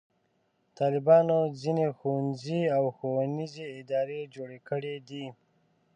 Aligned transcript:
طالبانو 0.79 1.37
ځینې 1.61 1.85
ښوونځي 1.97 2.61
او 2.75 2.83
ښوونیزې 2.97 3.65
ادارې 3.79 4.21
جوړې 4.35 4.59
کړې 4.69 4.95
دي. 5.07 5.25